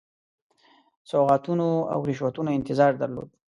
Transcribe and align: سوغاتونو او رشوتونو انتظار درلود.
سوغاتونو 1.09 1.67
او 1.93 1.99
رشوتونو 2.09 2.49
انتظار 2.59 2.91
درلود. 3.01 3.29